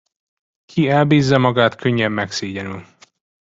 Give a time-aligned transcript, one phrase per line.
[0.65, 2.85] Ki elbízza magát, könnyen megszégyenül.